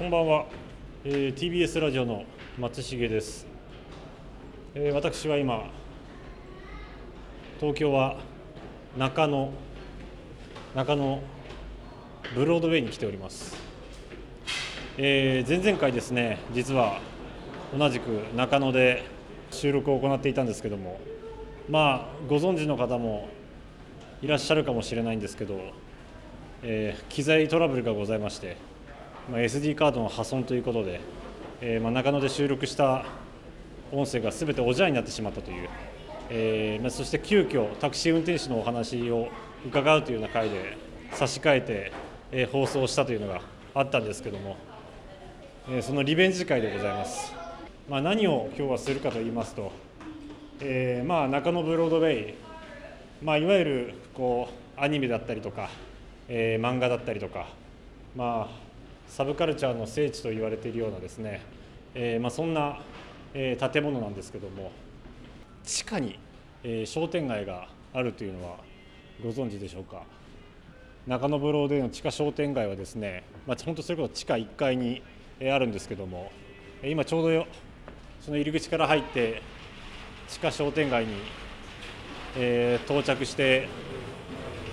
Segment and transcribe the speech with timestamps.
[0.00, 0.46] こんばんは、
[1.04, 2.24] えー TBS ラジオの
[2.58, 3.46] 松重です、
[4.74, 5.66] えー私は今
[7.58, 8.16] 東京は
[8.96, 9.52] 中野
[10.74, 11.20] 中野
[12.34, 13.54] ブロードウェイに来ております、
[14.96, 16.98] えー前々回ですね実は
[17.78, 19.04] 同じく中野で
[19.50, 20.98] 収録を行っていたんですけども
[21.68, 23.28] まあご存知の方も
[24.22, 25.60] いらっしゃるかもしれないんですけど、
[26.62, 28.69] えー機材トラブルがございまして
[29.28, 31.00] まあ、SD カードの破損ということで、
[31.60, 33.04] えーまあ、中野で収録した
[33.92, 35.68] 音声がすべておじゃになってしまったという、
[36.30, 39.28] えーまあ、そして急遽タクシー運転手のお話を
[39.66, 40.76] 伺うというような回で
[41.12, 41.92] 差し替えて、
[42.32, 43.42] えー放送したというのが
[43.74, 44.56] あったんですけども、
[45.68, 47.32] えーそのリベンジ会でございます、
[47.88, 49.72] まあ、何を今日はするかと言いますと、
[50.60, 52.34] えーまあ、中野ブロードウェイ、
[53.22, 55.68] まあ、いわゆるこうアニメだったりとか、
[56.28, 57.48] えー漫画だったりとか、
[58.16, 58.69] まあ、
[59.10, 61.42] サブカルチャーの聖地と言われているようなですね、
[61.94, 62.80] えーまあ、そんな、
[63.34, 64.70] えー建物なんですけども
[65.64, 66.16] 地下に、
[66.62, 68.58] えー商店街があるというのは
[69.22, 70.04] ご存知でしょうか？
[71.08, 75.02] 中野ブロードウェイの地下商店街はですね、まあ、本当それこそ地下1階に
[75.40, 76.30] えーあるんですけども
[76.84, 77.46] 今ちょうどよ
[78.20, 79.42] その入り口から入って
[80.28, 81.14] 地下商店街に、
[82.36, 83.68] えー到着して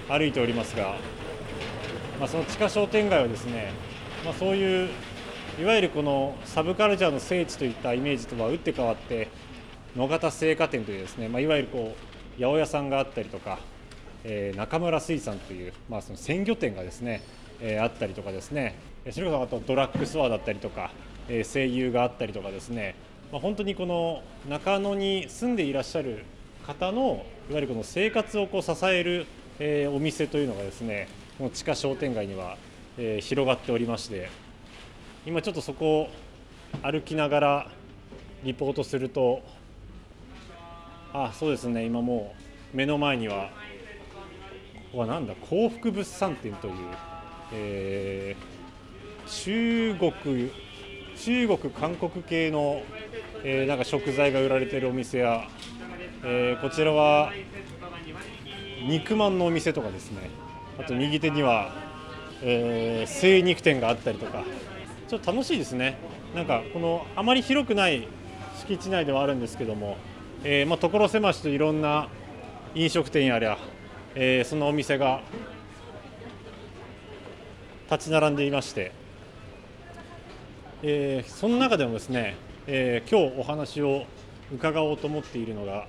[0.07, 0.95] 歩いておりますが、
[2.19, 3.71] まあ、その地下商店街はですね、
[4.27, 4.89] まあ、そういう
[5.57, 9.29] いわゆるこのサブカルチャーの聖地といったイメージとは打って変わって
[9.95, 11.95] 野方製菓店というですね、まあ、いわゆるこ
[12.37, 13.59] う八百屋さんがあったりとか、
[14.25, 17.23] えー中村水産という、まあ、その鮮魚店がですね、
[17.61, 18.75] えーあったりとかですね
[19.11, 20.91] それこそあとドラッグストアだったりとか、
[21.29, 22.95] えー声優があったりとかですね、
[23.31, 26.25] まあ、本当にこの中野に住んでいらっしゃる
[26.65, 27.01] 方の
[27.49, 29.25] いわゆるこの生活をこう支える、
[29.57, 32.57] えお店というのがですねこの地下商店街には、
[32.97, 34.29] えー広がっておりまして
[35.25, 36.09] 今ちょっとそこを
[36.83, 37.71] 歩きながら
[38.43, 39.41] リポートすると
[41.13, 42.35] あそうですね今も
[42.73, 43.49] う目の前には
[44.75, 46.73] ここはなんだ幸福物産展という、
[47.53, 48.57] えー
[49.29, 50.51] 中国
[51.17, 52.81] 中国韓国系の、
[53.43, 55.49] えーなんか食材が売られているお店や、
[56.23, 57.33] えーこちらは
[58.87, 60.29] 肉まんのお店とかですね。
[60.79, 61.73] あと右手には、
[62.43, 64.43] えー精肉店があったりとか。
[65.07, 65.97] ちょっと楽しいですね。
[66.35, 68.05] なんかこのあまり広くない
[68.59, 69.95] 敷地内ではあるんですけども、
[70.43, 72.09] えーまあ、所狭しといろんな
[72.75, 73.57] 飲食店やら、
[74.15, 75.21] えーそのお店が
[77.89, 78.91] 立ち並んでいまして、
[80.83, 82.35] えーその中でもですね、
[82.67, 84.05] えー今日お話を
[84.53, 85.87] 伺おうと思っているのが、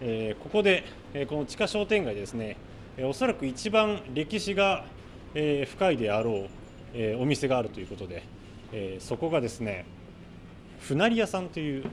[0.00, 0.84] えーここで、
[1.14, 2.56] えーこの地下商店街ですね、
[2.96, 4.84] えーおそらく一番歴史が、
[5.34, 6.48] えー深いであろう、
[6.94, 8.22] えーお店があるということで、
[8.72, 9.84] えーそこがですね
[10.80, 11.84] 船り屋さんという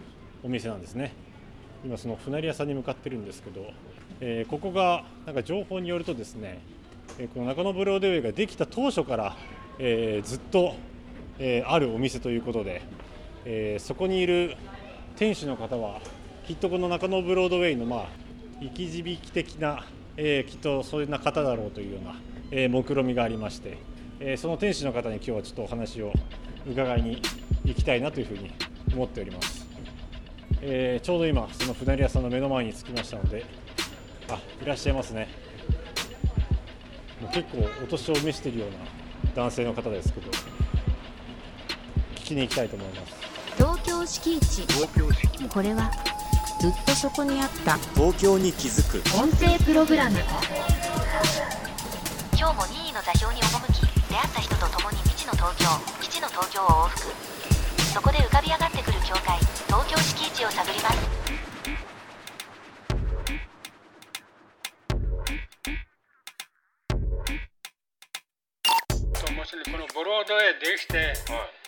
[0.44, 1.14] お店なんですね。
[1.84, 3.72] 今その船り屋さんに向かってるんですけど、
[4.22, 6.59] えここがなんか情報によるとですね、
[7.20, 9.36] えこの中野ブロードウェイができた当初から、
[9.78, 10.75] えずっと、
[11.38, 12.81] えあるお店ということで、
[13.46, 14.56] えそこにいる
[15.18, 16.02] 店主の方は
[16.48, 18.08] きっとこの中野ブロードウェイのまあ
[18.62, 19.86] 生き字引的な、
[20.18, 22.16] えきっとそういうな方だろうというような、
[22.52, 23.78] えー目論みがありまして、
[24.19, 26.13] えーその店主の方に今日はちょっとお話を
[26.69, 27.22] 伺いに
[27.66, 28.52] 行きたいなというふうに
[28.94, 29.66] 思っております。
[30.62, 33.46] えーちょうど今その船り屋さんの目の前に着きましたので
[34.30, 35.28] あいらっしゃいますね。
[37.22, 38.78] もう結構お年を召しているような
[39.36, 40.30] 男性の方ですけど
[42.16, 43.16] 聞きに行きたいと思います。
[43.57, 44.62] 東京敷地
[45.50, 45.91] これは
[46.59, 47.78] ずっとそこにあった。
[47.96, 48.97] 東京に気づく。
[49.19, 50.18] 音声プログラム
[52.47, 55.68] 今日も任意の座標に赴き出会った人と共に未知の東京
[56.00, 57.12] 基地の東京を往復
[57.91, 59.35] そこで浮かび上がってくる境界
[59.68, 60.96] 東京敷地を探ります
[69.27, 71.68] 面白いこのブロードウェイできて、えー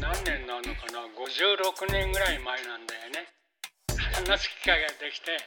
[0.00, 3.30] 何年なのかな56年ぐらい前なんだよね
[4.12, 5.38] 話す機会ができて、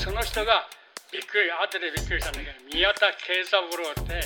[0.00, 0.66] その人が
[1.14, 4.18] びっくり後でびっくりしたんだけど宮田慶三郎って、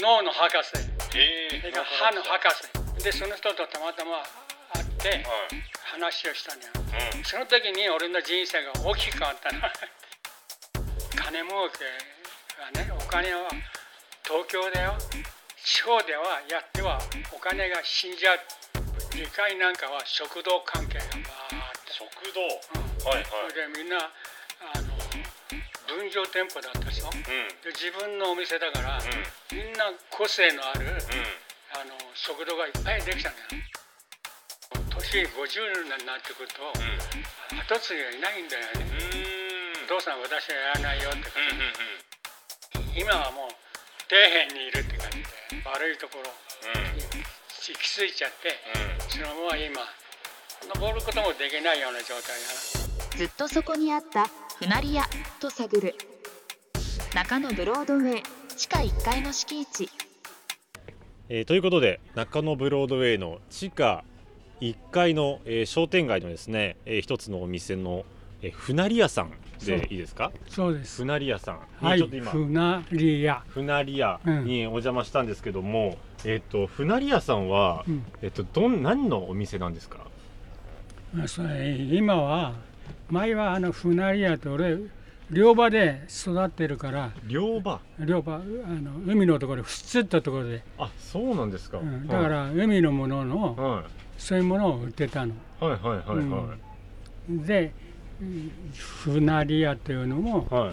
[0.00, 0.72] 脳の博士。
[0.72, 3.04] それから歯の博士。
[3.04, 4.24] でその人とたまたま
[4.72, 5.20] 会って
[5.92, 6.72] 話をしたのよ、
[7.28, 9.68] その時に俺の人生が大きく変わったな。
[11.28, 11.84] 金儲け
[12.56, 13.52] がねお金は
[14.24, 14.96] 東京でよ。
[15.60, 16.96] 地方ではやっては
[17.36, 18.40] お金が死んじゃう。
[19.12, 22.40] 理解なんかは食堂関係がバーって食堂。
[22.80, 23.12] うん。
[23.12, 23.52] はいはい。
[23.52, 24.08] それでみんな
[25.96, 27.22] 分譲店舗だったでしょ、うん。
[27.22, 29.02] で自分のお店だから、う
[29.54, 30.92] みんな個性のある、うん。
[31.72, 33.64] ああの速度がいっぱいできたんだよ。
[34.92, 38.86] 年50になってくると、後継ぎがいないんだよね、
[39.84, 41.30] お父さん私はやらないよってこ
[42.76, 43.50] とで、今はもう
[44.08, 45.24] 底辺にいるって感じで
[45.64, 46.28] 悪いところ
[46.92, 48.52] に行き着いちゃって、
[49.08, 49.80] そのまま今
[50.76, 53.16] 登ることもできないような状態だな。
[53.16, 54.28] ずっとそこにあった
[54.62, 55.02] 船屋
[55.40, 55.94] と探る。
[57.14, 58.22] 中野ブロードウェイ
[58.56, 59.88] 地下1階の敷地。
[61.28, 64.04] えーということで中野ブロードウェイの地下
[64.60, 68.04] 1階の、えー商店街のですね、えー一つのお店の、
[68.42, 69.32] えー、船り屋さん
[69.64, 70.30] でいいですか？
[70.48, 71.02] そうです。
[71.02, 71.54] 船り屋さん。
[71.80, 71.98] にはい。
[71.98, 73.42] ちょっと今、船り屋。
[73.48, 74.20] 船り屋。
[74.24, 78.04] にお邪魔したんですけども、えっ、と船り屋さんは、うん。
[78.22, 80.06] えっ、とどん何のお店なんですか？
[81.12, 82.54] まあそれ今は
[83.10, 84.78] 前はあの船り屋と俺
[85.30, 87.80] 漁場で育ってるから漁場？
[87.98, 93.84] 漁場あの海のところふつったところで、あそうなんですか、うんだから海のもののは
[94.18, 95.34] そういうものを売ってたの。
[95.60, 96.54] い、はいはいはいは
[97.30, 97.46] い。
[97.46, 97.72] で
[98.20, 98.52] うん。
[98.74, 100.68] 船り屋っていうのもはい。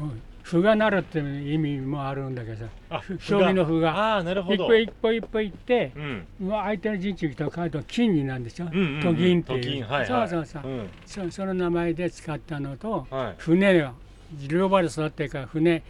[0.00, 3.02] うん歩がなるっていう意味もあるんだけどさ。
[3.20, 3.96] 将棋の歩が。
[3.96, 4.64] ああなるほど。
[4.64, 6.26] 一歩一歩一歩行ってうん。
[6.50, 9.02] 相手の陣地に来たら帰ると金になるんでしょ、うんうんうん。
[9.02, 10.06] 都銀っていう、はいはい。
[10.06, 10.90] そうそうそう、うん。
[11.06, 13.34] そその名前で使ったのと、はい。
[13.38, 13.94] 船は
[14.48, 15.82] 両場で育ってるから船。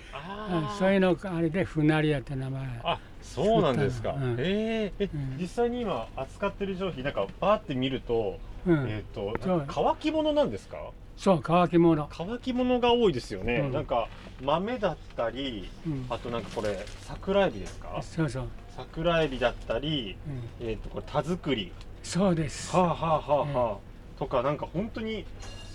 [0.79, 2.81] そういうのあれで船り屋って名前。
[2.85, 4.37] あそうなんですか、うん。
[4.39, 5.05] えー。
[5.05, 5.37] え、うん。
[5.41, 10.79] 実際に今扱ってる商品なんかバーって見ると、うん、えっ、とそうなんか乾き物なんですか？
[11.17, 13.73] そう乾き物、乾き物が多いですよね、うん。
[13.73, 14.09] なんか
[14.43, 18.01] 豆だったりうん、あとなんかこれ桜エビですか？
[18.03, 20.17] そうそう、桜エビだったり
[20.61, 21.73] うん、えっ、とこれ田作り。
[22.03, 22.75] そうです。
[22.75, 23.25] はあはあは
[23.55, 25.25] あはあ、とかなんか本当に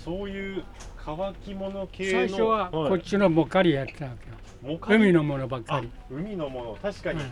[0.04, 0.64] そういう
[1.06, 4.12] 乾き物系の最初はこっちのもかりやってたわ
[4.64, 6.78] けよ、海のものばっかあり、海のもの。
[6.82, 7.28] 確かに、うん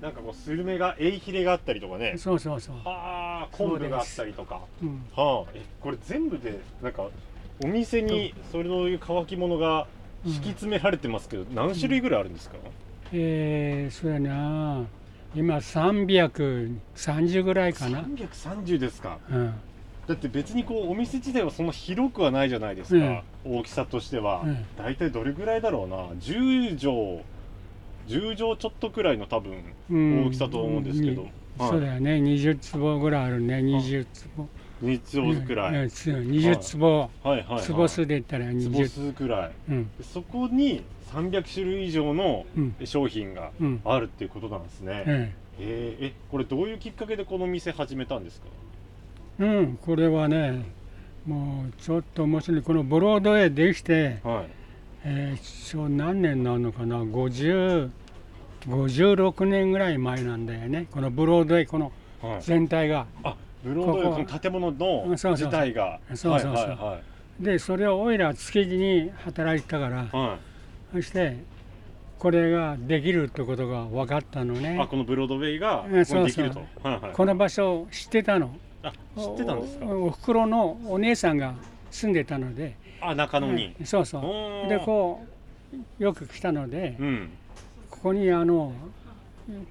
[0.00, 2.14] なんかこうスルメがエイヒレがあったりとかね。
[2.16, 4.60] そうそうそう、はあ昆布があったりとか。
[4.82, 5.50] うん、はあ。
[5.54, 7.08] えこれ全部でなんか
[7.64, 9.88] お店にそれのいう乾き物が
[10.24, 12.56] 敷き詰められてますけど、何種類ぐらいあるんですか、
[13.12, 14.84] えー、そうやな。
[15.34, 19.18] 今330ぐらいかな、330ですか。
[19.30, 19.54] うん。
[20.06, 24.64] だって別にこうお店自体はそんな広くはないじゃないですか、大きさとしては、うん。
[24.76, 25.96] 大体どれぐらいだろうな。
[26.20, 27.24] 10畳
[28.08, 29.52] 10畳ちょっとくらいの多分
[29.90, 30.26] うん。
[30.26, 31.70] 大きさと思うんですけど、にはい。
[31.70, 32.16] そうだよね。
[32.16, 33.56] 20坪ぐらいあるね。
[33.58, 34.48] 20坪。
[34.84, 35.76] 2坪くらい、うん。
[35.82, 36.14] うんそう。
[36.14, 37.28] 20坪、はい。
[37.30, 39.50] はい、はい、坪数で言ったら坪20数くらい。
[40.02, 42.74] そこに300種類以上のうん。
[42.84, 46.06] 商品がうんあるっていうことなんですね、ええー。
[46.08, 48.46] えこれどういうきっかけでこの店始めたんですか？
[49.40, 49.76] えうん。
[49.78, 50.64] これはね
[51.26, 52.62] もうちょっと面白い。
[52.62, 54.58] このブロードウェイできて、はい
[55.04, 57.90] えー、何年なのかな？50
[58.66, 60.86] 56年ぐらい前なんだよね。
[60.90, 62.42] このブロードウェイこのはい。
[62.42, 63.06] 全体が。
[63.22, 66.00] あブロードウェイの建物の自体が。
[66.14, 66.52] そうそうそう。
[66.52, 69.96] はいはいでそれをオイラ築地に働いてたから。
[69.96, 70.38] はい、はい
[70.92, 71.36] そして
[72.18, 74.76] これができるってことが分かったのね。
[74.80, 76.60] あこのブロードウェイができると。
[77.12, 78.56] この場所を知ってたの。
[78.82, 79.86] あ知ってたんですか？
[79.86, 81.54] おおふくろのお姉さんが
[81.90, 83.74] 住んでたのであ中野に。
[83.78, 84.18] うんそうそ
[84.66, 84.68] う。
[84.68, 85.24] でこ
[86.00, 87.30] うよく来たのでうん。
[87.90, 88.72] ここにあの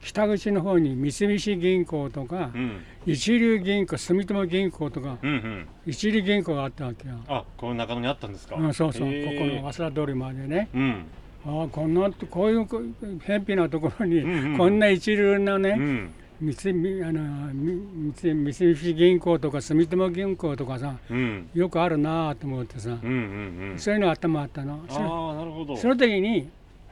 [0.01, 2.81] 北口の方に三菱銀行とかうん。
[3.05, 5.67] 一流銀行住友銀行とかうんうん。
[5.85, 8.55] 一流銀行があったわけよ、あこの中野にあったんですか？
[8.55, 9.01] うん、そうそう。
[9.07, 10.69] ここの早稲田通りまでね。
[10.73, 11.05] うん。
[11.45, 12.81] ああこんなこういうこ
[13.23, 14.57] 偏僻なところにうんうん。
[14.57, 17.81] こんな一流なね、うん三菱あのみ
[18.15, 21.49] 三三菱銀行とか住友銀行とかさうん。
[21.53, 23.79] よくあるなと思ってさ、うんうんうん。
[23.79, 24.83] そういうの頭あったの。
[24.89, 25.75] そああなるほど。
[25.77, 26.49] その時に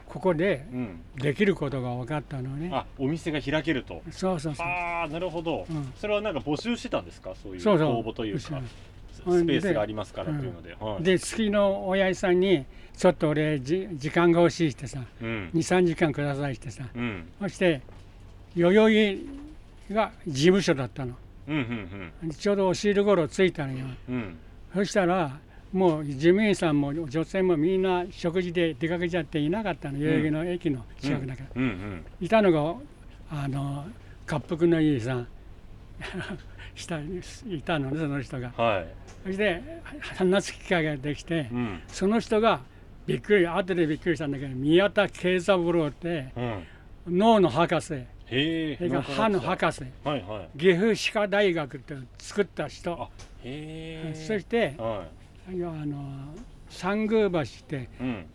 [0.08, 1.00] ここでうん。
[1.16, 2.70] できることが分かったのね。
[2.72, 4.02] あお店が開けると。
[4.10, 4.66] そうそうそう。
[4.66, 5.92] ああなるほど、うん。
[6.00, 7.32] それはなんか募集してたんですか？
[7.42, 8.40] そういう応募というか。
[8.40, 8.62] 募
[9.12, 11.02] スうんペースがありますからというので、はい。
[11.02, 12.64] で月の親父さんに
[12.96, 15.50] ちょっと俺じ時間が欲しいってさうん。
[15.54, 17.28] 23時間くださいってさうん。
[17.40, 17.80] そして
[18.56, 21.14] 代々木が事務所だったの。
[21.48, 23.86] うんうんちょうどお昼頃着いたのよ。
[24.74, 25.38] そしたら
[25.72, 29.98] もう事務員さんも女性もみんな食事で出かけちゃっていなかったの。
[29.98, 31.62] 代々木の駅の近くだから、
[32.20, 32.74] いたのが
[33.30, 33.86] あの
[34.28, 35.24] 滑腹のいいさ
[36.74, 38.52] 下に いたのねその人が。
[38.56, 38.86] はい。
[39.26, 39.62] そして
[40.00, 41.80] 話す機会ができてうん。
[41.88, 42.60] その人が
[43.06, 46.40] びっくり後でびっくりしたんだけど宮田慶三郎ってう
[47.12, 47.18] ん。
[47.18, 49.82] 脳の博士それから歯の博士。
[50.04, 50.58] はいはい。
[50.58, 52.96] 岐阜歯科大学って作った人。
[52.96, 55.04] そしては
[55.48, 56.34] あの
[56.68, 58.26] 三宮橋っていうん。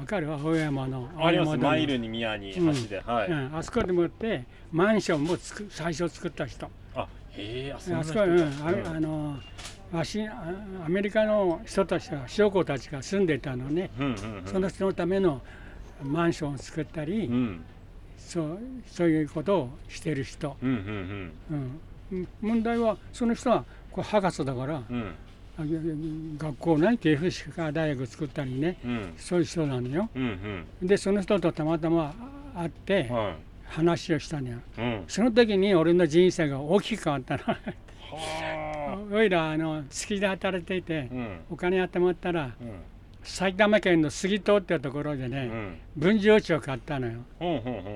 [0.00, 1.56] わかる青山のあります。
[1.56, 6.68] マイルに宮に橋で、はい、うん、あそこでもってマンションもつく最初作った人。
[6.94, 9.36] あへえあそこ、うん、ああの
[9.90, 10.52] わしあ
[10.84, 14.42] アメリカの人たちが将校たちが住んでたのね、うんうんうん。
[14.44, 15.40] その人のための
[16.02, 17.64] マンションを作ったり、うん
[18.18, 21.80] そうそういうことをしてる人、うんうん
[22.12, 24.96] うん、問題はその人はこれ博士だからうん。
[24.96, 25.14] うん
[25.60, 25.62] あ
[26.38, 29.14] 学校ね慶應歯科大学作ったりねうん。
[29.16, 30.08] そういう人なのよ。
[30.14, 32.14] うんでその人とたまたま
[32.54, 33.10] 会って
[33.66, 34.58] 話をしたのよ。
[34.78, 35.04] うん。
[35.08, 37.58] その時に俺の人生が大きく変わったのは
[39.10, 41.40] おいらあの好きで働いていてあうん。
[41.50, 42.70] お金集まったらうん
[43.22, 45.78] 埼玉県の杉戸っていうところでねうん。
[45.96, 47.20] 分譲地を買ったのよ。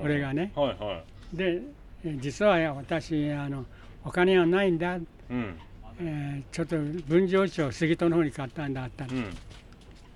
[0.02, 0.52] 俺がね。
[0.54, 1.02] はいは
[1.32, 1.62] で
[2.04, 3.64] え実は私あの
[4.04, 5.00] お金はないんだ、い
[5.30, 5.58] うん。
[6.00, 9.36] えーちょっと分譲地を杉戸の方に買ったんだったらうん。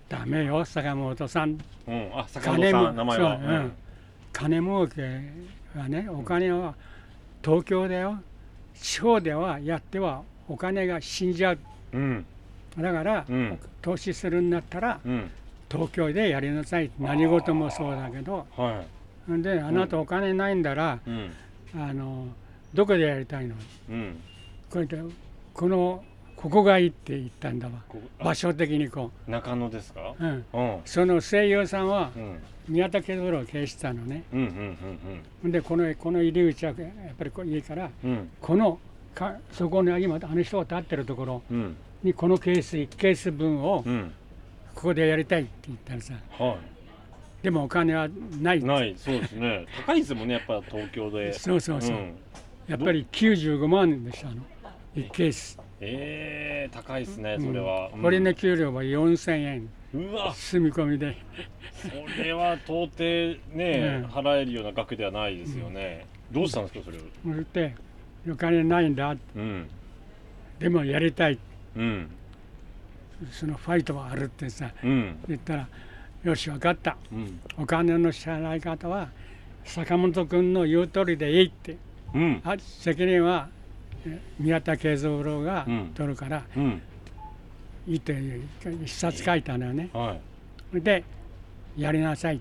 [0.09, 1.59] ダメよ坂本さん。
[1.89, 2.11] うん。
[2.15, 3.39] あ坂本さん名前は。
[3.39, 3.73] そううん。
[4.33, 5.03] 金儲け
[5.79, 6.75] はねお金は
[7.43, 8.19] 東京でよ。
[8.75, 11.59] 地方ではやってはお金が死んじゃう。
[11.93, 12.27] うん
[12.78, 13.59] だから、うん。
[13.83, 15.30] 投資するんだったらうん。
[15.71, 16.90] 東京でやりなさい。
[16.99, 18.47] 何事もそうだけど。
[18.56, 18.83] は
[19.30, 21.30] んであなたお金ないんだら、いうん。
[21.75, 22.26] あの
[22.73, 23.54] どこでやりたいの？
[23.90, 24.16] うん。
[24.71, 24.99] こうやって
[25.54, 26.04] この
[26.37, 27.73] ここがいいって言ったんだわ。
[28.23, 30.14] 場所的にこ中野ですか？
[30.21, 30.80] う、うん、うん。
[30.85, 32.38] その声優さんはうん。
[32.68, 34.25] 宮田慶三郎を経営してたのね。
[34.33, 34.78] うんうん
[35.45, 38.11] うんでこのこの入り口はやっぱりこういいからうん。
[38.11, 38.78] うんこの
[39.14, 44.12] かそこに今あの人が立ってるところうんにこのケース1ケース分をうん。
[44.75, 46.59] ここでやりたいって言ったらさは
[47.43, 48.09] でもお金は
[48.41, 48.61] ない。
[48.61, 48.95] いない。
[48.97, 49.67] そうですね。
[49.87, 51.33] 高いですもんねやっぱ東京で。
[51.33, 52.15] そうそうそう、ん。
[52.67, 54.43] やっぱり95万でしたの
[54.97, 58.05] 1ケース、えー、高いですねそれは、うん。
[58.05, 59.69] 俺の給料は4000円。
[59.95, 60.35] うわ。
[60.35, 61.17] 住み込みで。
[62.17, 63.03] それは到底
[63.55, 64.11] ね、うん。
[64.11, 67.00] 払えるような額ではないですよね、どうしたんですかそれを。
[67.25, 67.75] 言って
[68.29, 69.15] お金ないんだ。
[69.37, 69.69] うん。
[70.59, 71.38] でもやりたい
[71.76, 72.11] うん。
[73.30, 75.16] そのファイトはあるってさうん。
[75.28, 75.68] 言ったら
[76.25, 76.97] よし分かった。
[77.12, 77.40] うん。
[77.59, 79.09] お金の支払い方は
[79.64, 81.76] 坂本君の言う通りでいいって。
[82.14, 82.40] うん。
[82.45, 83.49] あ責任は
[84.06, 86.83] え宮田慶三郎がうん取るからうん。
[87.87, 88.40] いいって
[88.85, 89.90] 一冊書いたのよね。
[89.92, 90.16] は
[90.75, 90.80] い。
[90.80, 91.04] で
[91.76, 92.40] やりなさい。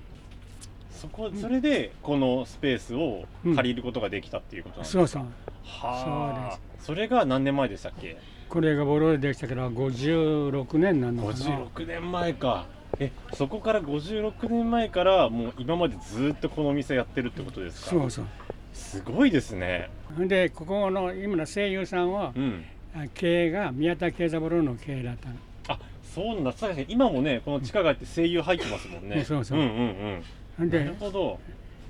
[0.92, 3.26] そこそれでこのスペースを
[3.56, 5.24] 借りることができたっていうことなんですか、そうそう。
[5.64, 6.60] はあ。
[6.80, 8.18] それが何年前でしたっけ？
[8.56, 11.36] これがボロでできたから56年なのかな。
[11.36, 12.66] 56年前か。
[13.00, 17.90] えそこから56年前からもう今までずっとこのお店やってるってことですか？
[17.90, 18.26] そうそう。
[18.74, 19.90] すごいですね。
[20.18, 22.64] でここの今の声優さんはうん。
[22.96, 25.36] あ経営が宮田慶三郎の経営だったの。
[25.68, 26.54] あそうなんだ。
[26.88, 29.26] 今もねこの地下街って声優入ってますもんね。
[29.26, 29.60] そうそう。
[29.60, 30.24] うんうんうん。
[30.60, 31.42] ほんなるでほど。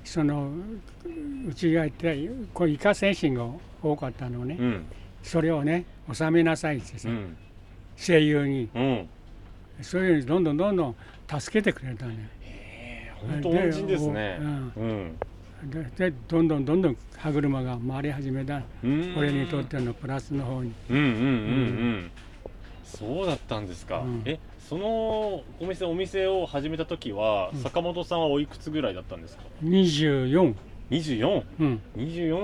[0.02, 0.50] その
[1.48, 3.46] うちが言ってこうイカ精神が
[3.80, 4.86] 多かったのね、うん
[5.26, 7.36] それをね収めなさいってさ、うん。
[7.96, 8.68] 声優に。
[8.74, 9.08] うん。
[9.82, 10.96] そういうのどんどんどんどん
[11.40, 12.18] 助けてくれたのよ。
[13.28, 14.38] 本当恩人ですね。
[14.40, 14.72] うん。
[14.76, 15.70] うん。
[15.98, 18.62] ででどんどんどんどん歯車が回り始めた。
[18.84, 19.14] うん。
[19.18, 20.72] 俺にとってのプラスの方に。
[20.90, 22.10] うんうんうんうん。
[22.84, 24.22] そうだったんですか、うん。
[24.24, 27.62] えそのお店お店を始めた時は、うん。
[27.62, 30.54] 坂本さんはおいくつぐらいだったんですか？24
[30.90, 31.64] 2424う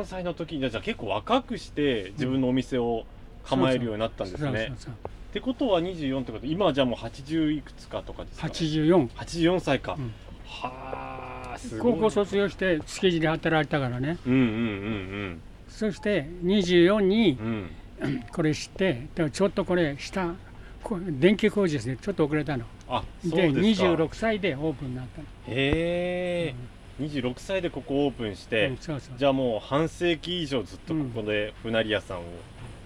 [0.00, 0.04] ん。
[0.04, 3.04] 歳の時にじゃあ結構若くして自分のお店を
[3.44, 10.12] 構えるようになったんですね、ってことは24ってこと今はじゃあもう80いくつかとかですか？84 84歳か、うん。
[10.46, 11.92] はあすごい。
[11.94, 14.18] 高校卒業して築地で働いたからね。
[14.26, 17.70] うんうんうんそして24にうん
[18.00, 18.20] うん。
[18.32, 20.34] これ知ってでもちょっとこれ下
[20.82, 21.96] こ電気工事ですね。
[22.00, 22.64] ちょっと遅れたの。
[22.88, 23.86] あそうでですか。
[23.86, 26.54] 26歳でオープンになったの、へえ、
[27.00, 29.14] 26歳でここオープンして、うんそうそう。
[29.18, 32.24] じゃあもう半世紀以上ずっとここで船リ屋さんを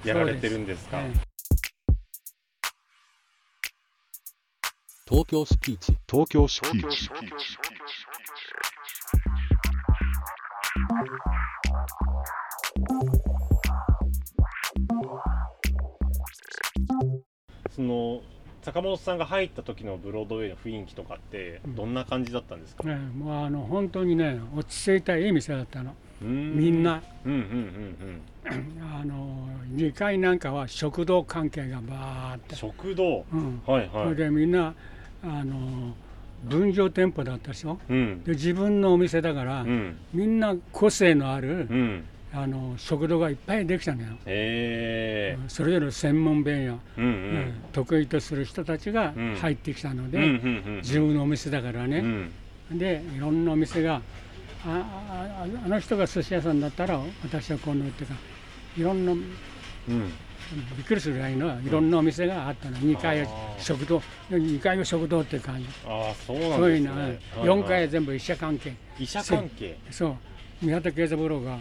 [0.05, 1.11] やられてるんですか、え
[5.09, 7.09] 東京スピーチ東京スピーチ。
[17.71, 18.23] その
[18.67, 21.77] 坂本さんが入った時のブロードウェイの雰囲気とかってうん。
[21.77, 25.95] どんな感じだったんですか、えねもうあの本当にね落ち着いたいい店だったの。
[26.21, 27.01] みみんな。
[27.25, 28.23] うんうんうん
[29.01, 33.25] あの2階なんかは食堂関係がバーっうんて、食堂？
[33.33, 34.07] うん、それはい。
[34.07, 34.75] はいでみんな
[35.23, 35.95] あの
[36.45, 37.79] 分譲店舗だったでしょ？
[37.89, 38.25] うん。
[38.25, 39.97] で自分のお店だから、うん。
[40.13, 42.05] みんな個性のある、うん
[42.37, 45.39] ああの食堂がいっぱいできたのよ、へえ。
[45.49, 49.35] それぞれ専門弁や、うんううんん得意とする人たちがうん。
[49.37, 52.31] 入ってきたので、うんうんうん自分のお店だからうね、ん。
[52.71, 54.01] でいろんなお店があ
[54.69, 58.15] あああの人が寿司屋さんだったら私はこのっていうか
[58.77, 60.13] いろんなうん。
[60.77, 62.77] びっくりするぐらいのいろんなお店があったの。
[62.77, 63.63] 2階はあー。
[63.63, 64.01] 食堂。
[64.31, 65.67] 2階は食堂っていう感じ。
[65.87, 67.65] ああそうなんそういうの、はい4はい。
[67.65, 68.75] 階は全部医者関係。
[68.99, 69.77] 医者関係。
[69.91, 70.15] そう。
[70.63, 71.61] 宮田慶三郎がうん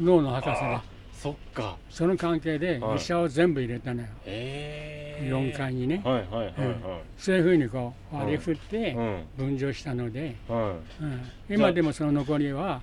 [0.00, 0.80] 脳の博士であー
[1.20, 1.76] そっか。
[1.90, 2.96] その関係ではい。
[2.96, 6.52] 医者を全部入れたのよ、へえ4階にね、はいはいはいはい。
[7.18, 9.24] そういうふうにこう割り振ってうん。
[9.36, 11.30] 分譲したので、はうん。
[11.50, 12.80] 今でもその残りは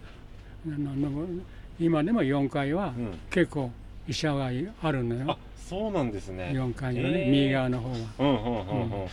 [1.79, 2.93] 今でも4階は
[3.31, 3.71] 結構
[4.07, 5.25] 医者がいあるのよ。
[5.29, 6.51] あそうなんですね。
[6.53, 7.97] 4階のね右側の方は。
[8.19, 9.01] うんうんうんうん。
[9.01, 9.09] うん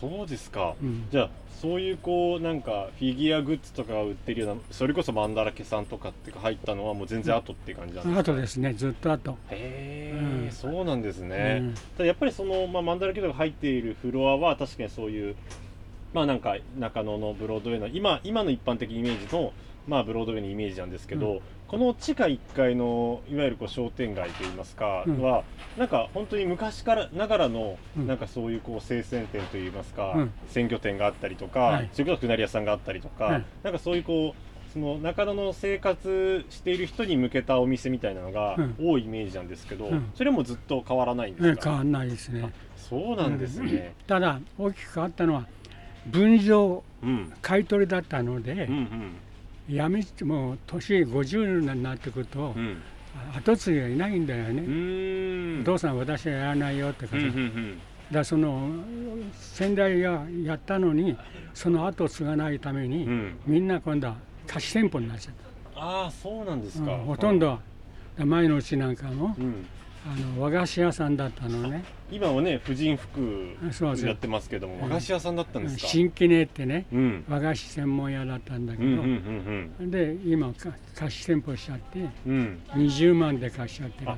[0.00, 0.74] そうですか。
[0.82, 1.08] うん。
[1.10, 8.20] じゃあそういうこうなんかフィギュアグッズとかが売ってるようなそれこそマンダラケさんとかって入ったのはもう全然後っていう感じなんですか？
[8.20, 8.74] あとですね。
[8.74, 9.38] ずっとあと。
[9.50, 10.52] へえ、うん。
[10.52, 11.74] そうなんですうね、ん。
[11.96, 15.36] ただやっぱりその、まあ、マンダラケとか入っているフロアは確かにそういう
[16.14, 19.52] まあなんか中野のブロードウェイの今今の一般的イメージの
[19.88, 25.22] まあブロードウェイのイメージなんですけど、うこの地下1階のいわゆるこう商店街といいますか、うん。
[25.22, 25.44] は
[25.76, 28.06] なんか本当に昔からながらのうん。
[28.06, 30.32] なんかそういうこう生鮮店といいますか、うん。
[30.48, 31.90] 鮮魚店があったりとか、はい。
[31.92, 33.44] それこそくなり屋さんがあったりとか、はい。
[33.62, 38.76] なんかそういうこうその中野の生活している人に向けたお店みたいなのがうん。
[38.80, 40.10] 多いイメージなんですけど、うん。
[40.14, 42.50] それもずっと変わらないんでねすか、変わんないですね。
[42.76, 45.46] そうなんですね、ただ大きく変わったのは
[46.06, 49.16] 分譲うん、買い取りだったのでうんうん
[49.68, 52.76] やめもう年50になってくるとうん。
[53.34, 55.60] 後継ぎがいないんだようね。
[55.62, 57.26] お父さん私はやらないよってうん感じ。
[57.26, 57.78] だかうんうん。
[58.12, 58.70] らその
[59.34, 61.16] 先代がやったのに
[61.52, 63.36] その後継がないために、うん。
[63.46, 65.34] みんな今度は貸し店舗になっちゃっ
[65.74, 67.58] ああそうなんですた、か、うんほとんど
[68.18, 69.34] 前のうちなんかも。
[69.38, 69.66] うん、
[70.06, 71.84] あの和菓子屋さんだったのね。
[72.10, 74.08] 今はね婦人服そうそう。
[74.08, 74.74] やってますけども。
[74.74, 74.82] うん。
[74.82, 77.24] 和菓子屋さんだったんですか、新規ねってねうん。
[77.28, 82.32] 和菓子専門屋だったんだけど、うんうんうんで今か貸し店舗しちゃってうん。
[82.32, 84.10] うん20万で貸しちゃってる。
[84.10, 84.16] あ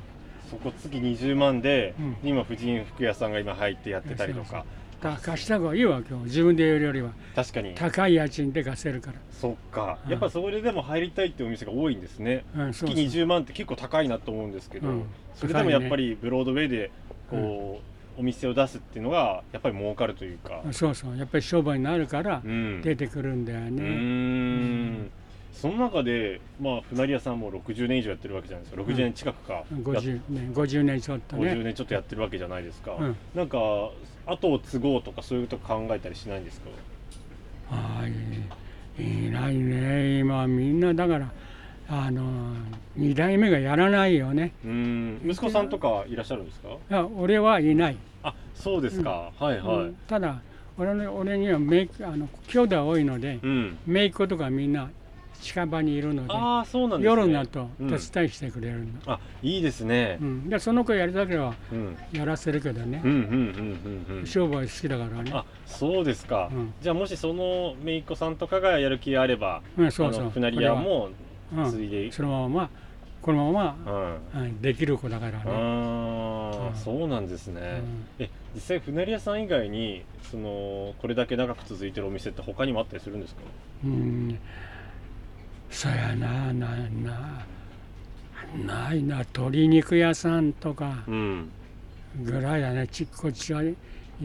[0.49, 2.17] そこ月20万で、うん。
[2.23, 4.45] 今婦人服屋さんが今入ってやってたりとか。
[4.45, 4.65] だから
[5.01, 7.11] 貸した方がいいわけよ自分でやるよりは。
[7.35, 7.73] 確かに。
[7.75, 9.97] 高い家賃で貸せるかそっか。
[10.05, 10.11] うん。
[10.11, 12.45] やっぱそれでも入りたいってお店が多いんですね。
[12.55, 12.89] ら、うん、月そう。
[12.89, 15.03] 20万って結構高いなと思うんですけど、うん。
[15.35, 16.91] それでもやっぱりブロードウェイで
[17.29, 17.81] こ
[18.17, 21.17] う、お店を出すっていうのがやっぱり儲かるというか、そうそう。
[21.17, 22.81] やっぱり商売になるからうん。
[22.81, 25.11] 出てくるんだよね、ん
[25.53, 28.81] その中でまあ船り屋さんも60年以上やってるわけじゃないですか。
[28.81, 30.53] 60年近くか、やっ50年。
[30.53, 33.15] 50年ちょっと50ね年ちょっとやってるわけじゃないですか、うん。
[33.35, 33.57] なんか
[34.25, 36.69] 後を継ごうとかそういうこと考えたりしないんですか？
[37.71, 38.11] ああい
[39.03, 40.19] いいないね。
[40.19, 41.31] 今はみんなだから
[41.89, 42.23] あの
[42.97, 44.53] 2代目がやらないよね。
[44.63, 45.21] うーん。
[45.25, 46.69] 息子さんとかいらっしゃるんですか？
[46.69, 49.95] いや俺はいない、あそうですか、はいはい、うん。
[50.07, 50.41] ただ
[50.77, 53.77] 俺の俺にはめいあの兄弟多いのでうん。
[53.85, 54.89] 姪っ子とかみんな
[55.41, 57.19] 近場にいるのでああそうなんですね。
[57.21, 57.89] 夜になるとうん。
[57.89, 60.17] 手伝いしてくれるの、あいいですね。
[60.21, 60.49] うん。
[60.49, 61.97] でその子やりたければうん。
[62.13, 63.01] やらせるけどね。
[63.03, 64.25] う、んうんうんうんうん。
[64.27, 65.31] 商売好きだからね。
[65.33, 66.73] あそうですか、うん。
[66.81, 70.29] じゃあもしその姪っ子さんとかがやる気があればうんそうそう。
[70.29, 71.09] 船り屋も
[71.69, 72.69] 継いで、うん、そのまま
[73.21, 73.93] このまうん。
[74.33, 76.75] ま、うん、できる子だからね、あーうん。
[76.75, 77.81] そうなんですね、
[78.19, 83.41] え実際船り屋さん以外にそのこれだけ長く続いてるお店って他にもあったりするんですか？
[83.85, 84.39] うん、
[85.71, 87.45] そやななな
[88.65, 91.49] ないな鶏肉屋さんとかうん。
[92.23, 92.87] ぐらいだね。
[92.87, 93.75] ちっこちは行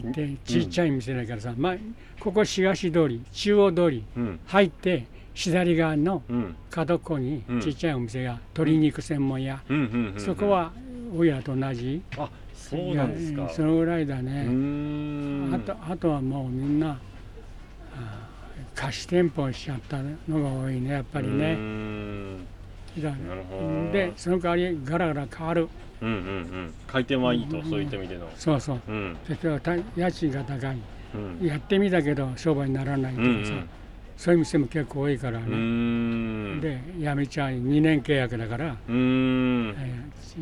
[0.09, 1.75] ってちっちゃい店だからさ、まあ、
[2.19, 4.39] ここ東通り中央通りうん。
[4.45, 6.55] 入って左側のうん。
[6.69, 7.61] 角っこにうん。
[7.61, 9.61] ちっちゃいお店が鶏肉専門屋、
[10.17, 10.73] そこは
[11.15, 12.01] 親と同じ。
[12.17, 13.49] あそうなんですか。
[13.49, 15.53] そのぐらいだね、ん。
[15.55, 16.99] あとあとはもうみんな
[17.95, 18.26] あ
[18.77, 19.97] 貸し店舗しちゃった
[20.29, 21.57] のが多いねやっぱりね。
[23.91, 25.67] でその代わりガラガラ変わる。
[25.99, 26.73] うんうんうん。
[26.85, 28.29] 回転はいいと、そういった意味での。
[28.35, 28.81] そうそう。
[28.87, 29.17] うん。
[29.25, 30.77] それからた家賃が高い。
[31.15, 31.45] うん。
[31.45, 33.69] やってみたけど商売にならないとかさ、うんうん
[34.17, 36.59] そういう店も結構多いからね、ん。
[36.59, 39.73] でやめちゃう2年契約だから、えー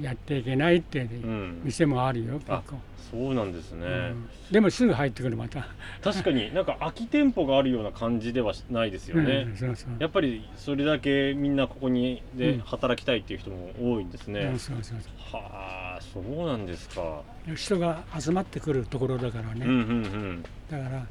[0.01, 1.61] やっていけないってうん。
[1.63, 2.77] 店もあるよ結あ構、
[3.11, 4.27] そうなんですね、うん。
[4.51, 5.67] でもすぐ入ってくるまた、
[6.03, 9.91] 確かになんか空き店舗があるような感じではないですよね、うんそうそう。
[9.99, 12.59] やっぱりそれだけみんなここにでうん。
[12.61, 14.97] 働きたいっていう人も多いんですね、うんそうそう。
[15.33, 17.21] はあそうなんですか、
[17.55, 19.81] 人が集まってくるところだからね、うんうんう
[20.17, 20.43] ん。
[20.69, 21.05] だから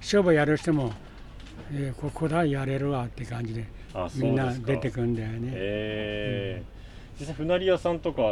[0.00, 0.92] 商売やる人も
[1.72, 3.64] えーここだやれるわって感じで
[4.16, 5.50] みんな出てくんだよね。
[5.54, 7.20] えー。
[7.20, 8.22] 実際船り屋さんとか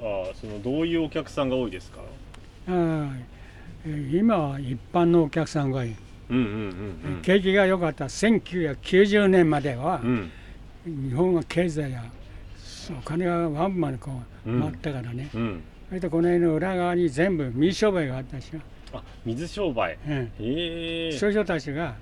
[0.00, 2.00] あそのどういうお客さんが多いですか？
[2.68, 3.08] あ
[4.12, 5.94] 今は一般のお客さんが多い、
[6.30, 6.46] うんうんう
[7.10, 7.22] んうん。
[7.22, 8.06] 景気が良かった。
[8.06, 10.30] 1990年までは、うん。
[10.86, 12.04] 日本は経済や
[12.98, 14.10] お金がワンマンこ
[14.46, 14.60] ううん。
[14.60, 15.62] 回ったからね、うん。
[15.88, 18.58] それとこの辺の裏側に全部水商売があったでしょ、
[18.96, 19.98] あ水商売。
[20.08, 21.94] うんへえそういう人たちが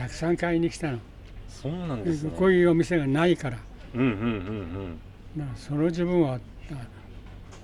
[0.00, 0.98] たくさん買いに来たの、
[1.46, 2.32] そうなんですね。
[2.34, 3.58] こういうお店がないから。
[3.94, 5.00] うんうんうん
[5.36, 6.38] だからその自分はあ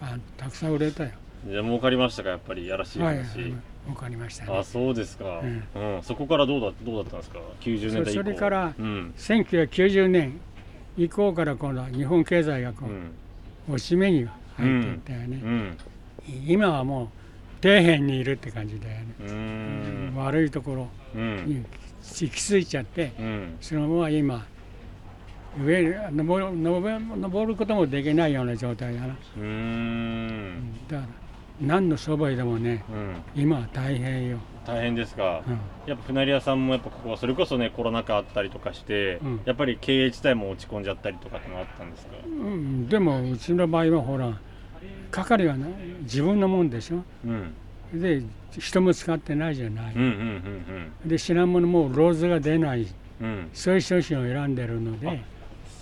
[0.03, 1.11] あたくさん売れたよ。
[1.47, 2.99] うんじゃあ儲かりましたかやっぱりやらしい。
[2.99, 3.55] はい話、
[3.89, 5.41] わかりましたあねそうですか、
[5.75, 6.03] ううん。
[6.03, 8.05] そこからどうだどうだったんですか？90年代以降。
[8.05, 9.15] そそれからうん。
[9.17, 10.39] 1990年
[10.99, 13.13] 以降から今度は日本経済がこううん。
[13.69, 15.77] 押し目に入っていったよね、うん。
[16.47, 17.09] 今はもう
[17.63, 21.47] 底辺にいるって感じだよね、悪いところうん。
[21.47, 21.65] に
[22.15, 23.57] 行き着いちゃってうん。
[23.61, 24.47] そのまま今
[25.65, 29.07] 上に登る登ることもできないような状態だな。
[29.07, 30.75] うーん。
[30.89, 31.09] だから
[31.59, 32.93] 何の商売でもねう
[33.39, 33.43] ん。
[33.43, 35.59] 今は大変よ、大変ですか、うん。
[35.87, 39.41] やっぱ船り屋さんもやっぱここはそれこそねコロナ禍あったりとかして、うん。
[39.47, 42.13] やっぱり経営自体も落ち込んじゃったりとかってのあったんですか？
[42.27, 44.39] うん、でもうちの場合はほら
[45.11, 45.67] 係はな
[46.03, 47.03] 自分のもんでしょ。
[47.25, 47.55] うん
[47.93, 48.23] で
[48.59, 50.13] 人も使ってないじゃない、うんうんう
[51.07, 52.87] んで品物もローズが出ない。
[53.21, 53.27] うん。
[53.27, 55.23] うんそういう商品を選んでるので。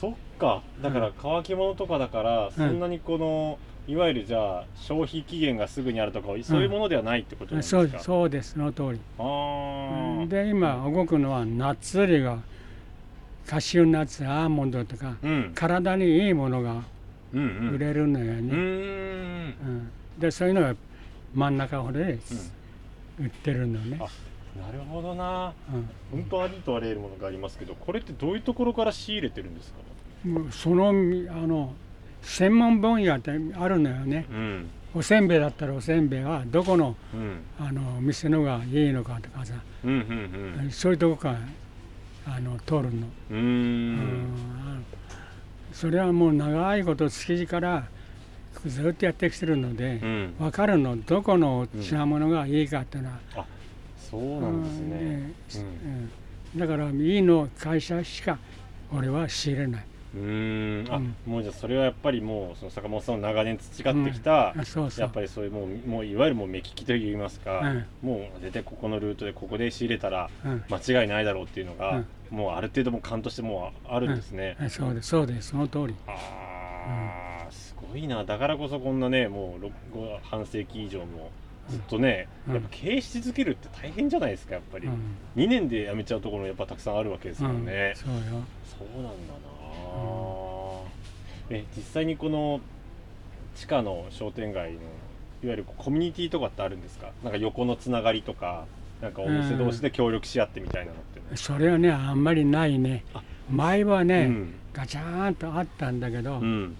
[0.00, 0.62] そっか。
[0.82, 8.52] だから乾き物とかだから、そんなにこのいわゆるじゃあ消費期限がすぐにあるとかそういうものではないってことですか、そうそうです。
[8.52, 9.00] その通り。
[9.18, 10.28] あー。
[10.28, 12.38] で今動くのはナッツ類が
[13.46, 15.52] カシューナッツアーモンドとかうん。
[15.54, 16.82] 体にいいものが
[17.32, 17.74] うんうん。
[17.74, 18.58] 売れるのよね、うーん。
[18.58, 18.58] う
[19.70, 19.90] ん。
[20.18, 20.74] でそういうのが
[21.34, 22.18] 真ん中ほどで
[23.18, 23.98] 売ってるのね。
[24.00, 24.04] あ、
[24.58, 25.52] なるほどな。
[25.72, 25.90] うん。
[26.10, 29.78] 本当ありとあらゆるものがありますけどこれってどういうところから仕入れてるんですか？
[30.28, 31.74] もうそのみあの
[32.22, 34.26] 専門分野ってあるのよね。
[34.30, 34.70] うん。
[34.94, 37.40] おせんべいだったらおせんべいはどこのうん。
[37.58, 39.90] あの店のがいいのかとかさ、うん
[40.60, 41.38] うんそういうとこから
[42.26, 43.36] あの通るの、うん。
[43.36, 43.96] うん。
[43.96, 44.84] ん
[45.72, 47.88] それはもう長いこと築地から
[48.66, 50.34] ずっとやってきてるのでう、ん。
[50.38, 53.46] 分かるのどこの品物がいいかっていうのは、
[53.96, 55.32] そうなんですね。
[55.56, 55.60] うん。
[55.60, 55.64] う
[56.56, 56.60] ん。
[56.60, 58.38] だからいいの会社しか
[58.92, 59.84] 俺は仕入れない。
[60.14, 60.86] うん。
[60.88, 61.14] あ、うん。
[61.26, 65.02] もうじゃあそれはやっぱりもうその坂本さんの長年培ってきた、あそうそう。
[65.02, 68.08] やっぱりそういうもうもういわゆるもう目利きといいますか、うん。
[68.08, 70.64] もう絶対ここのルートでここで仕入れたらうん。
[70.70, 75.48] 間違いないだろうっていうのが、もうある程度もう勘としてもうあるんですね、あそうですそうです。
[75.48, 75.94] その通り。
[76.06, 77.63] あーす
[77.94, 78.24] ごいな。
[78.24, 79.70] だからこそこんなねもう
[80.22, 81.30] 半世紀以上も
[81.68, 82.54] ずっとね、うん。
[82.54, 85.16] やっぱ経営し続けるって大変じゃないですかやっぱり、うん。
[85.36, 87.52] 2年で辞めちゃうところもやっぱたくさんあるわけですうん。
[87.52, 88.20] よね、そうよ。
[88.78, 89.34] そうなんだ
[91.50, 92.60] な、え実際にこの
[93.54, 97.12] 地下の商店街のいわゆるコミュニティとかってあるんですか？
[97.22, 98.66] なんか横のつながりとか
[99.00, 103.04] なんかお店同士で協力し合ってみたいなのって、それはねあんまりないね。
[103.14, 104.54] あ前はね、うん。
[104.72, 106.74] ガチャーンとあったんだけど、うん、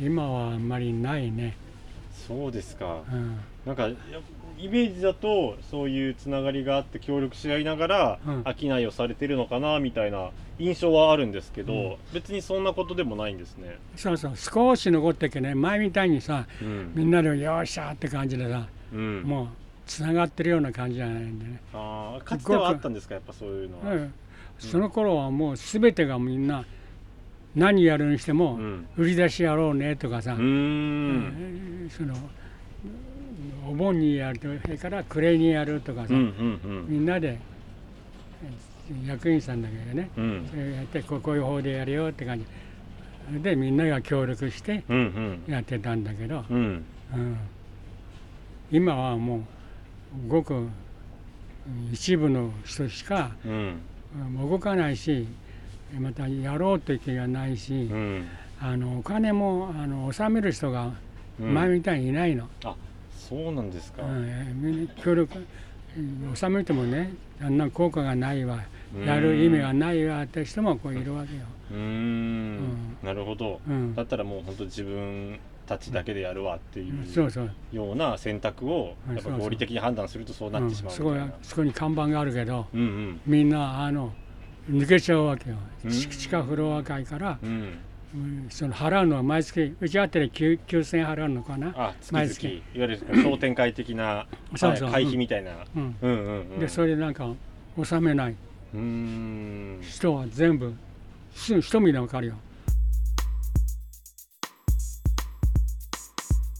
[0.00, 1.56] 今はあんまりないね、
[2.26, 3.02] そうですか。
[3.10, 3.38] うん。
[3.66, 3.94] なんかや
[4.58, 8.44] イメージだとそういうつながりがあって協力し合いながらうん。
[8.44, 11.96] 商いをされてるのかなみたいな印象はあるんですけど、うん。
[12.12, 13.78] 別にそんなことでもないんですね。
[13.96, 14.36] そうそう。
[14.36, 16.92] 少し残ってけね前みたいにさうん。
[16.94, 19.48] みんなでよっしゃーって感じでさ、うん、もう
[19.86, 23.94] つながってるような感じじゃないんでね、あーかつてはあったんですかやっぱそういうのは。
[23.94, 24.14] うん、
[24.58, 26.64] その頃はもう全てがみんな
[27.54, 28.88] 何やるにしても、うん。
[28.96, 30.44] 売り出しやろうねとかさ、うーん。
[31.82, 31.90] うん。
[31.90, 32.14] その
[33.68, 37.38] お盆にやるとそれから暮れにやるとかさ、みんなで
[38.42, 40.74] え役員さんだけでね、うん。
[40.76, 42.46] やってこういう方でやるよって感じ。
[43.42, 46.56] でみんなが協力してうんやってたんだけど、うん。
[46.56, 47.20] うん。
[47.20, 47.36] うん、
[48.70, 49.38] 今はも
[50.26, 50.72] うごくうん
[51.92, 53.32] 一部の人しか
[54.48, 55.26] 動かないし
[55.98, 58.26] またやろうという気がないし、うん。
[58.60, 60.92] あのお金もあの納める人が
[61.40, 61.54] うん。
[61.54, 62.74] 前みたいにいないの、あ
[63.16, 64.02] そうなんですか。
[64.02, 65.38] うんみんな協力
[65.96, 68.58] うん納めてもねあんな効果がないわ。
[68.94, 69.04] うん。
[69.06, 71.42] やる意味がないわって人もこういるわけよ。
[71.70, 72.96] うーん。
[73.02, 73.94] なるほど、うん。
[73.94, 77.50] だったらもう本当自分たちだけでやるわっていうそうそう。
[77.72, 83.20] ような選択をやっぱ合理的に判断するとそうなってしまうそこに看板があるけどうんうん。
[83.26, 84.12] みんなあの
[84.70, 85.56] 抜けちゃうわけよ。
[85.84, 85.90] うん。
[85.90, 87.78] 地地下フロア会から、うん。
[88.14, 91.74] うんその払うのは毎月うちあったら9 9000円払うのかな？
[91.76, 92.24] あ月々。
[92.24, 92.46] 毎月。
[92.48, 94.26] いわゆる商店会的な
[94.56, 94.90] そうそう。
[94.90, 95.96] はい会費みたいな、うん。
[96.00, 96.58] うんうんうん。
[96.58, 97.30] でそれでなんか
[97.76, 98.34] 納めない。
[98.74, 99.78] うん。
[99.82, 100.74] 人は全部
[101.34, 102.34] 一一目でわかるよ。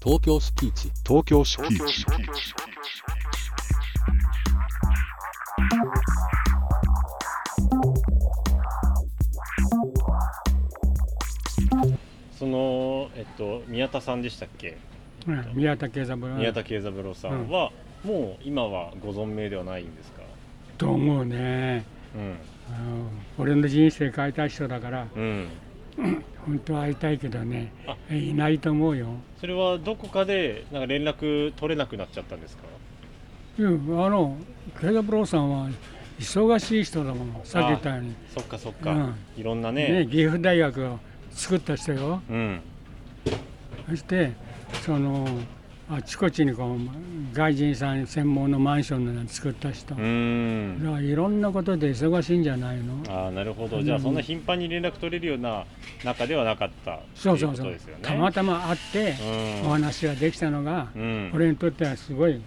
[0.02, 2.04] 東京スキー地東京スキー地
[12.38, 14.78] そのえっと宮田さんでしたっけ？
[15.26, 16.28] うん宮田慶三郎。
[16.36, 17.72] 宮田慶三郎さんは、
[18.04, 20.22] もう今はご存命ではないんですか？
[20.78, 22.22] と思うね、うん。
[22.22, 22.36] うん。
[23.38, 25.08] 俺の人生変えた人だから。
[25.16, 25.48] うん。
[26.46, 27.72] 本当は会いたいけどね。
[27.86, 27.96] あ。
[28.14, 29.08] いないと思うよ。
[29.40, 32.62] それはどこかでなんか連絡取れなくなっちゃったんですか？
[33.58, 33.72] いやあ
[34.08, 34.36] の
[34.80, 35.68] 慶三郎さんは
[36.20, 38.14] 忙しい人だもんさっき言ったように。
[38.32, 39.14] そっかそっか、うん。
[39.36, 40.04] いろんなね。
[40.04, 41.00] ね岐阜大学を
[41.38, 42.20] 作った人よ。
[42.28, 42.60] うん。
[43.88, 44.32] そして
[44.84, 45.26] その
[45.90, 52.94] あちこちにこう外人さん専門のマンションの作った人、うだんいろんなことで忙しいんじゃないの。
[53.08, 53.78] ああなるほど。
[53.78, 55.64] うんじゃあそんな頻繁に連絡取れるような
[56.04, 59.14] 仲ではなかったっていうこそうそうそうたまたま会って
[59.62, 59.68] うん。
[59.68, 61.30] お話ができたのが、うん。
[61.34, 62.42] 俺にとってはすごい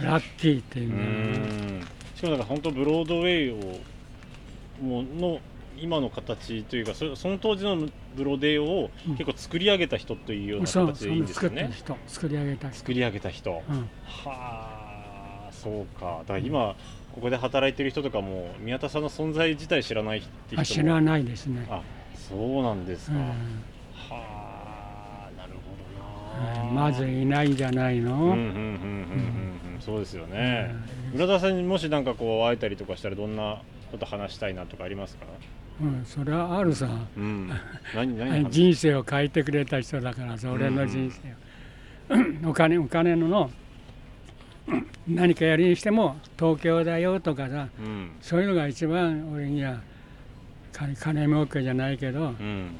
[0.00, 1.02] ラッキーっていううね
[1.78, 1.86] ん。
[2.16, 3.78] しかもなんか本当ブロードウェイを
[4.82, 5.38] もうの
[5.78, 9.16] 今の形というかそその当時のブロードウェイをうん。
[9.16, 11.62] 結構作り上げた人というような形でいいんですよね。
[11.62, 13.50] った人作り上げた人、作り上げた人。
[13.52, 13.88] はうん、
[14.26, 16.18] あそうか。
[16.20, 16.74] だから今
[17.14, 21.82] ここで働いてる人とかも宮田さんの存在自体知らないっていう人知らないですね、あ
[22.14, 23.16] そうなんですか。
[23.16, 23.22] うん。
[23.22, 23.32] は
[24.10, 26.72] あなるほどな。
[26.72, 28.52] まずいないんじゃないの、うんうんうんうんうん。
[28.56, 30.70] うんそうですよね。
[31.12, 35.26] 村田さんにもしなんかこう会えたりとかしたらどんなこと話したいなとかありますか？
[35.82, 36.88] うん、それはあるさ。
[37.16, 37.50] うん。
[37.94, 43.50] 何何 人生を変えてくれた人だからそれの人生を、お金お金のの
[44.68, 44.86] うん。
[45.08, 48.10] 何かやるにしても東京だよとかさうん。
[48.20, 49.80] そういうのが一番俺には
[50.72, 52.70] 金金儲けじゃないけどうん。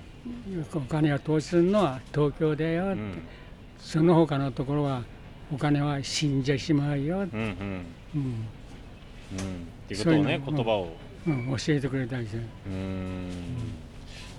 [0.75, 3.23] お金を投資するのは東京だよ、うん。
[3.79, 5.03] その他のところは
[5.53, 7.35] お金は死んじゃしまうよ、うんうん。
[7.35, 7.85] うん。
[8.15, 8.25] うん。
[9.35, 12.43] っていうことをそういうのね言葉をうん、教えてくれたりする。
[12.67, 13.29] うん。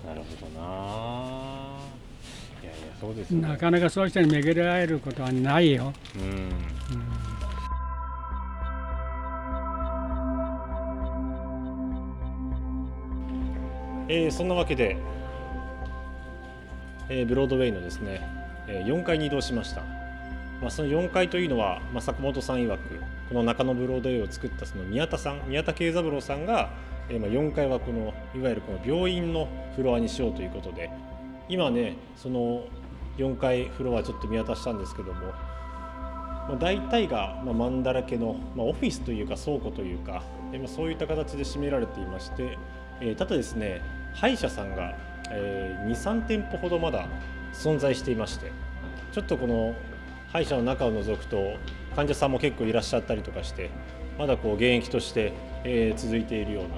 [0.06, 1.80] なるほどな。
[2.62, 3.41] いやいやそうですね。
[3.41, 5.93] なかなかそういう人に巡り会えることはないよ。
[6.15, 6.50] うん。
[14.10, 14.98] えーそんなわけで、
[17.10, 18.22] えーブロードウェイのですね、
[18.67, 19.82] えー4階に移動しました、
[20.62, 22.80] まあ、その4階というのは、まあ、坂本さん曰く
[23.29, 26.71] この中野ブロードウェイを作ったその宮田さん宮田慶三郎さんが、
[27.09, 30.89] えーまあ4階はこのいわゆるこの病院のフロアにしようということで
[31.49, 32.65] 今ねその
[33.17, 35.33] 4階フロアちょっと見渡したんですけども
[36.47, 42.57] まあ、大体が、まあ、マンだらけの、まあ、オフィスというか倉庫というか、えまあ、そういった形で占められていまして、
[42.99, 43.81] えーただですね
[44.13, 44.95] 歯医者さんが、
[45.31, 47.07] えー、23店舗ほどまだ
[47.53, 48.51] 存在していまして
[49.12, 49.73] ちょっとこの
[50.31, 51.55] 歯医者の中を覗くと
[51.95, 53.69] 患者さんも結構いらっしゃったりとかして
[54.17, 56.69] まだこう現役として、えー続いているような、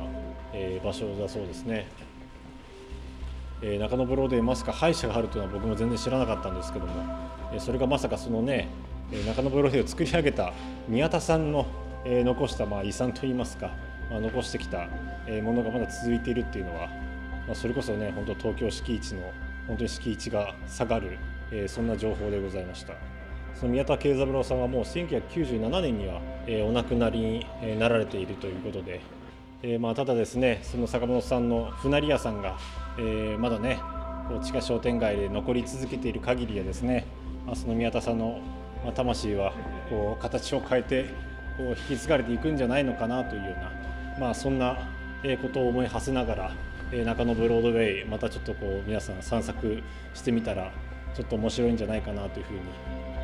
[0.54, 1.88] えー場所だそうですね。
[3.62, 6.92] えー中野ブロードウェイまさか歯医者があるというのは僕も全然知らなかったんですけども、
[7.54, 8.70] えそれがまさかそのね
[9.12, 10.54] え中野ブロードを作り上げた
[10.88, 11.66] 宮田さんの、
[12.06, 13.72] え残したまあ遺産といいますか、
[14.10, 14.88] まあ、残してきた
[15.28, 16.88] えものがまだ続いているっていうのは、
[17.48, 19.22] まあ、それこそね本当東京敷地の
[19.68, 21.18] 本当に敷地が下がる、
[21.52, 23.15] えそんな情報でございました。
[23.56, 26.22] その宮田慶三郎さんはもう1997年には、
[26.68, 29.02] お亡くなりになられているということで、
[29.64, 32.58] えーまあ、ただですねその坂本さんの船り屋さんが、
[33.00, 33.80] えーまだね
[34.44, 37.06] 地下商店街で残り続けている限りはですね、
[37.46, 38.42] まあ、その宮田さんの、
[38.96, 39.54] 魂は
[39.90, 41.06] こう形を変えて
[41.58, 43.72] こう引き継がれていくんじゃないのかなというような、
[44.20, 44.78] まあ、そんな
[45.42, 46.52] ことを思い馳せながら、
[47.06, 49.82] 中野ブロードウェイまたちょっとこう皆さん散策
[50.14, 50.72] してみたら
[51.16, 52.60] ちょっと面白いんじゃないかなというふうに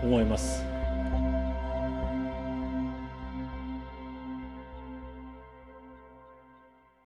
[0.03, 0.80] 思います。